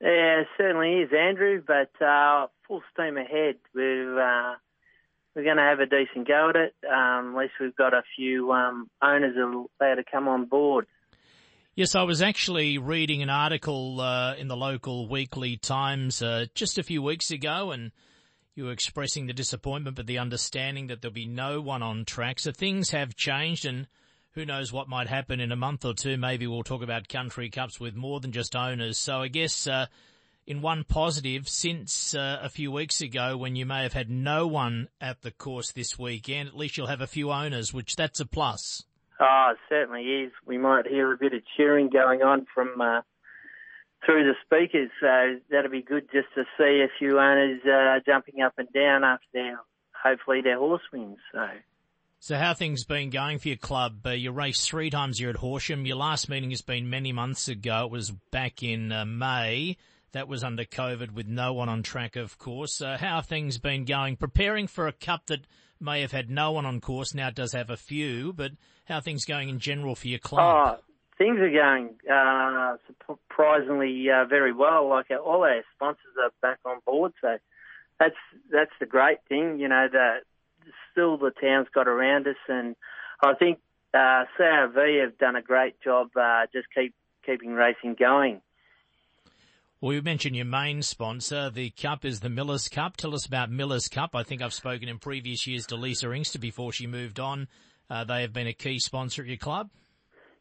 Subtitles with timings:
[0.00, 1.62] Yeah, certainly is, Andrew.
[1.66, 3.56] But uh, full steam ahead.
[3.74, 4.54] We've uh,
[5.34, 6.74] we're going to have a decent go at it.
[6.84, 10.86] Um, at least we've got a few um, owners allowed to come on board.
[11.76, 16.78] Yes, I was actually reading an article uh, in the local weekly Times uh, just
[16.78, 17.92] a few weeks ago, and
[18.54, 22.40] you were expressing the disappointment, but the understanding that there'll be no one on track.
[22.40, 23.86] So things have changed, and
[24.32, 26.16] who knows what might happen in a month or two.
[26.16, 28.98] Maybe we'll talk about country cups with more than just owners.
[28.98, 29.86] So I guess uh,
[30.46, 34.46] in one positive, since uh, a few weeks ago when you may have had no
[34.46, 38.20] one at the course this weekend, at least you'll have a few owners, which that's
[38.20, 38.84] a plus.
[39.18, 40.32] Oh, certainly is.
[40.46, 43.02] We might hear a bit of cheering going on from uh,
[44.06, 48.40] through the speakers, so that'll be good just to see a few owners uh, jumping
[48.40, 49.60] up and down after their
[50.02, 51.18] hopefully their horse wins.
[51.32, 51.46] So.
[52.22, 54.06] So how things been going for your club?
[54.06, 55.86] Uh, you raced three times here at Horsham.
[55.86, 57.86] Your last meeting has been many months ago.
[57.86, 59.78] It was back in uh, May.
[60.12, 62.82] That was under COVID with no one on track, of course.
[62.82, 64.16] Uh, how things been going?
[64.16, 65.46] Preparing for a cup that
[65.80, 68.52] may have had no one on course, now it does have a few, but
[68.84, 70.78] how things going in general for your club?
[70.78, 70.84] Oh,
[71.16, 74.90] things are going uh, surprisingly uh, very well.
[74.90, 77.38] Like uh, all our sponsors are back on board, so
[77.98, 78.16] that's
[78.52, 79.58] that's the great thing.
[79.58, 80.24] You know that
[80.90, 82.76] still the town's got around us, and
[83.22, 83.58] I think
[83.94, 86.94] uh, CRV have done a great job uh, just keep
[87.24, 88.40] keeping racing going.
[89.80, 91.48] Well, you mentioned your main sponsor.
[91.48, 92.98] The cup is the Miller's Cup.
[92.98, 94.14] Tell us about Miller's Cup.
[94.14, 97.48] I think I've spoken in previous years to Lisa Inkster before she moved on.
[97.88, 99.70] Uh, they have been a key sponsor at your club.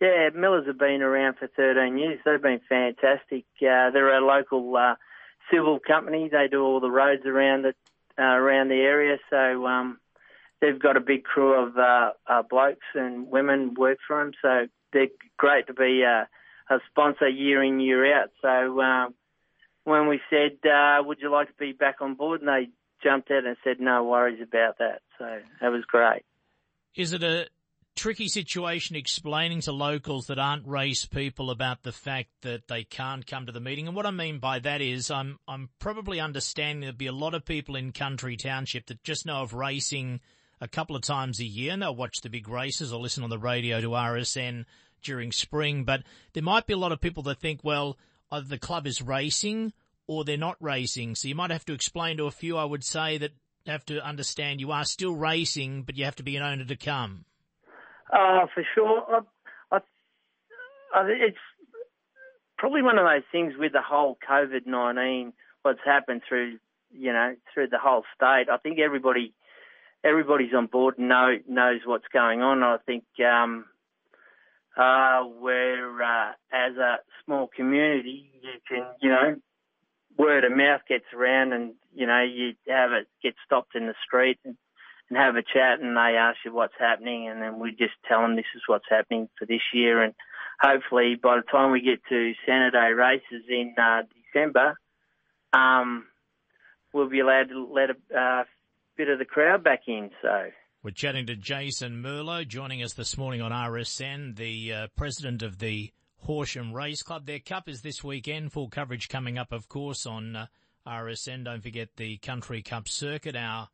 [0.00, 2.18] Yeah, Millers have been around for 13 years.
[2.24, 3.44] They've been fantastic.
[3.60, 4.94] Uh, they're a local uh,
[5.52, 6.28] civil company.
[6.30, 7.74] They do all the roads around the
[8.20, 9.16] uh, around the area.
[9.30, 9.98] So um,
[10.60, 14.32] they've got a big crew of uh, uh, blokes and women work for them.
[14.42, 16.28] So they're great to be a
[16.90, 18.30] sponsor year in year out.
[18.42, 19.14] So um,
[19.84, 22.70] when we said, uh, "Would you like to be back on board?" and they
[23.02, 25.24] jumped out and said, "No worries about that." So
[25.60, 26.22] that was great.
[26.94, 27.46] Is it a
[27.96, 33.26] tricky situation explaining to locals that aren't race people about the fact that they can't
[33.26, 33.86] come to the meeting?
[33.86, 37.34] And what I mean by that is, I'm I'm probably understanding there'll be a lot
[37.34, 40.20] of people in country township that just know of racing
[40.60, 43.30] a couple of times a year and they'll watch the big races or listen on
[43.30, 44.66] the radio to RSN
[45.02, 45.84] during spring.
[45.84, 46.02] But
[46.34, 47.98] there might be a lot of people that think, well
[48.32, 49.72] either the club is racing
[50.06, 51.14] or they're not racing.
[51.14, 53.32] So you might have to explain to a few, I would say, that
[53.66, 56.76] have to understand you are still racing, but you have to be an owner to
[56.76, 57.24] come.
[58.12, 59.04] Uh, for sure.
[59.08, 59.80] I, I,
[60.94, 61.36] I, it's
[62.58, 65.32] probably one of those things with the whole COVID 19,
[65.62, 66.58] what's happened through,
[66.92, 68.46] you know, through the whole state.
[68.50, 69.32] I think everybody,
[70.04, 72.62] everybody's on board and know, knows what's going on.
[72.62, 73.66] I think, um,
[74.76, 79.36] uh, where uh, as a small community you can, you know,
[80.16, 83.94] word of mouth gets around and, you know, you have it get stopped in the
[84.04, 84.56] street and,
[85.10, 88.22] and have a chat and they ask you what's happening and then we just tell
[88.22, 90.14] them this is what's happening for this year and
[90.60, 94.78] hopefully by the time we get to Saturday races in uh, December,
[95.52, 96.06] um,
[96.92, 98.44] we'll be allowed to let a uh,
[98.96, 100.10] bit of the crowd back in.
[100.22, 100.50] So
[100.82, 105.58] we're chatting to Jason Merlo, joining us this morning on RSN, the uh, president of
[105.58, 107.26] the Horsham Race Club.
[107.26, 108.52] Their cup is this weekend.
[108.52, 110.46] Full coverage coming up, of course, on uh,
[110.86, 111.44] RSN.
[111.44, 113.68] Don't forget the Country Cup circuit, our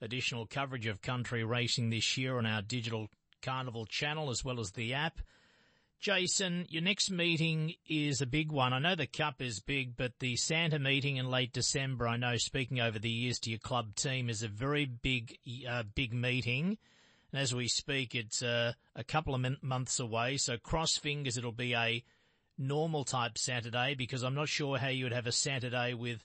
[0.00, 3.08] additional coverage of country racing this year on our digital
[3.42, 5.20] carnival channel as well as the app.
[6.00, 8.72] Jason, your next meeting is a big one.
[8.72, 12.38] I know the Cup is big, but the Santa meeting in late December, I know
[12.38, 15.36] speaking over the years to your club team, is a very big,
[15.68, 16.78] uh, big meeting.
[17.32, 20.38] And as we speak, it's uh, a couple of months away.
[20.38, 22.02] So cross fingers it'll be a
[22.56, 26.24] normal type Saturday because I'm not sure how you would have a Saturday with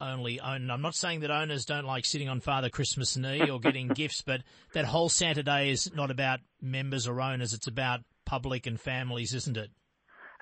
[0.00, 0.70] only own.
[0.70, 4.22] I'm not saying that owners don't like sitting on Father Christmas knee or getting gifts,
[4.22, 4.42] but
[4.72, 7.52] that whole Saturday is not about members or owners.
[7.52, 9.70] It's about public and families, isn't it?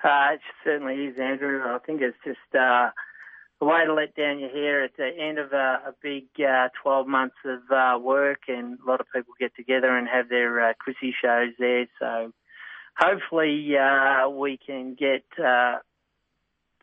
[0.03, 1.61] Uh, it certainly is, Andrew.
[1.63, 2.89] I think it's just uh,
[3.61, 6.69] a way to let down your hair at the end of a, a big uh,
[6.83, 10.69] 12 months of uh, work, and a lot of people get together and have their
[10.69, 11.87] uh, Chrissy shows there.
[11.99, 12.33] So
[12.97, 15.77] hopefully uh, we can get uh,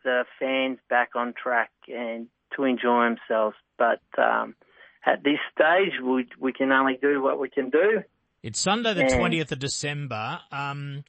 [0.03, 3.55] the fans back on track and to enjoy themselves.
[3.77, 4.55] But um,
[5.05, 8.03] at this stage, we we can only do what we can do.
[8.41, 10.39] It's Sunday the twentieth of December.
[10.51, 11.03] Um,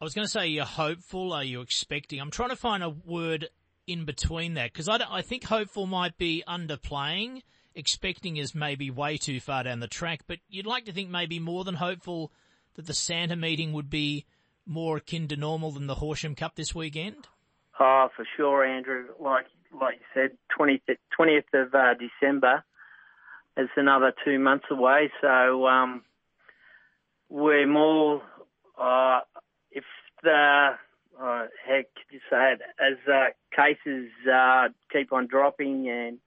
[0.00, 1.32] I was going to say, you're hopeful.
[1.32, 2.20] Are you expecting?
[2.20, 3.48] I'm trying to find a word
[3.86, 7.42] in between that because I, I think hopeful might be underplaying.
[7.74, 11.38] Expecting is maybe way too far down the track, but you'd like to think maybe
[11.38, 12.32] more than hopeful
[12.74, 14.26] that the Santa meeting would be
[14.66, 17.28] more akin to normal than the Horsham Cup this weekend.
[17.84, 19.06] Oh, for sure, Andrew.
[19.18, 22.62] Like like you said, 20th, 20th of uh, December.
[23.56, 26.02] It's another two months away, so um,
[27.28, 28.22] we're more.
[28.78, 29.20] Uh,
[29.72, 29.82] if
[30.22, 30.76] the
[31.20, 32.60] uh, heck you say it?
[32.78, 36.18] As uh, cases uh, keep on dropping and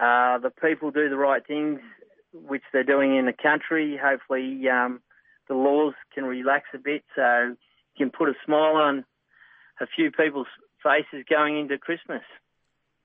[0.00, 1.80] uh, the people do the right things,
[2.32, 5.02] which they're doing in the country, hopefully um,
[5.46, 7.56] the laws can relax a bit so you
[7.98, 9.04] can put a smile on
[9.80, 10.46] a few people's
[10.82, 12.22] faces going into Christmas.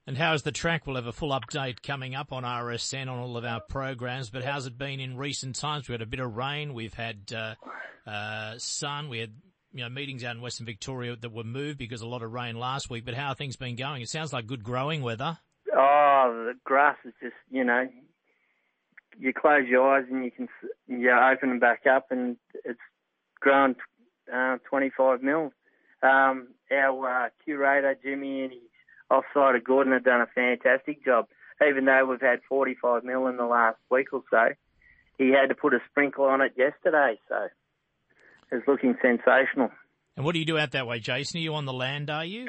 [0.07, 0.87] And how's the track?
[0.87, 4.29] We'll have a full update coming up on RSN on all of our programs.
[4.31, 5.87] But how's it been in recent times?
[5.87, 6.73] We had a bit of rain.
[6.73, 9.09] We've had uh, uh, sun.
[9.09, 9.33] We had
[9.71, 12.31] you know meetings out in Western Victoria that were moved because of a lot of
[12.33, 13.05] rain last week.
[13.05, 14.01] But how are things been going?
[14.01, 15.37] It sounds like good growing weather.
[15.75, 17.87] Oh, the grass is just you know,
[19.19, 20.47] you close your eyes and you can
[20.87, 22.79] you open them back up and it's
[23.39, 23.75] grown
[24.33, 25.51] uh, 25 mil.
[26.01, 28.61] Um, our uh, curator Jimmy and his
[29.09, 31.25] offside of Gordon have done a fantastic job.
[31.67, 34.49] Even though we've had 45 mil in the last week or so,
[35.17, 37.47] he had to put a sprinkler on it yesterday, so
[38.51, 39.69] it's looking sensational.
[40.15, 41.39] And what do you do out that way, Jason?
[41.39, 42.09] Are you on the land?
[42.09, 42.47] Are you?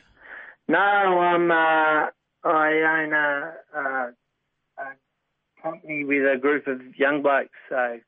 [0.68, 1.50] No, I'm.
[1.50, 2.10] Uh,
[2.42, 4.12] I own a, a,
[4.78, 7.98] a company with a group of young blokes, so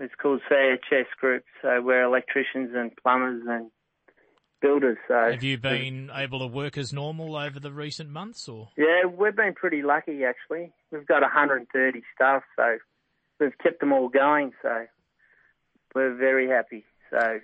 [0.00, 1.44] it's called CHS Group.
[1.62, 3.70] So we're electricians and plumbers and
[4.60, 4.98] builders.
[5.06, 8.68] So have you been able to work as normal over the recent months, or?
[8.76, 10.72] Yeah, we've been pretty lucky actually.
[10.90, 12.78] We've got 130 staff, so
[13.40, 14.52] we've kept them all going.
[14.62, 14.86] So
[15.94, 16.84] we're very happy.
[17.10, 17.40] So.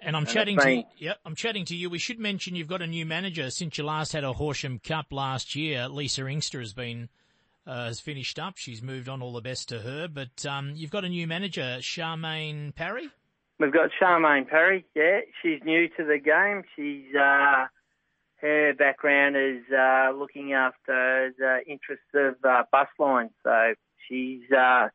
[0.00, 0.82] And I'm and chatting been...
[0.82, 1.88] to yeah, I'm chatting to you.
[1.88, 5.06] We should mention you've got a new manager since you last had a Horsham Cup
[5.12, 5.88] last year.
[5.88, 7.08] Lisa Inkster has been
[7.66, 8.56] uh, has finished up.
[8.56, 9.22] She's moved on.
[9.22, 10.08] All the best to her.
[10.08, 13.10] But um, you've got a new manager, Charmaine Parry.
[13.58, 14.84] We've got Charmaine Parry.
[14.94, 16.64] Yeah, she's new to the game.
[16.74, 17.66] She's uh,
[18.40, 23.30] her background is uh, looking after the interests of uh, bus lines.
[23.44, 23.74] So
[24.08, 24.88] she's uh,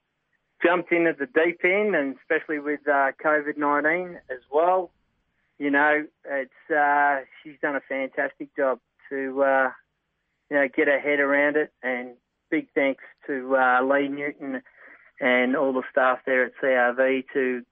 [0.61, 4.91] jumped in at the deep end, and especially with uh, COVID nineteen as well.
[5.57, 8.79] You know, it's uh, she's done a fantastic job
[9.09, 9.15] to
[10.49, 12.09] you know get her head around it, and
[12.51, 14.61] big thanks to Lee Newton
[15.21, 17.63] and all the staff there at CRV to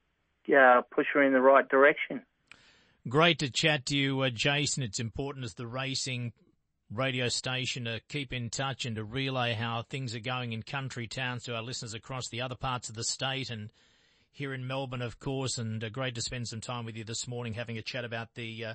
[0.56, 2.22] uh, push her in the right direction.
[3.08, 4.84] Great to chat to you, uh, Jason.
[4.84, 6.34] It's important as the racing
[6.92, 11.08] radio station to keep in touch and to relay how things are going in country
[11.08, 13.70] towns to our listeners across the other parts of the state and
[14.32, 15.58] here in Melbourne, of course.
[15.58, 18.36] And uh, great to spend some time with you this morning having a chat about
[18.36, 18.74] the uh,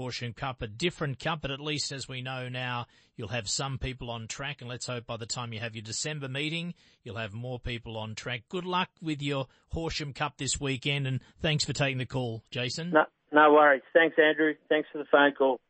[0.00, 2.86] Horsham Cup, a different cup, but at least as we know now,
[3.16, 4.62] you'll have some people on track.
[4.62, 6.72] And let's hope by the time you have your December meeting,
[7.04, 8.44] you'll have more people on track.
[8.48, 11.06] Good luck with your Horsham Cup this weekend.
[11.06, 12.92] And thanks for taking the call, Jason.
[12.92, 13.82] No, no worries.
[13.92, 14.54] Thanks, Andrew.
[14.70, 15.58] Thanks for the phone call.